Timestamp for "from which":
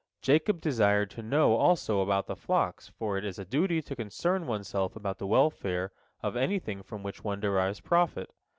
6.81-7.23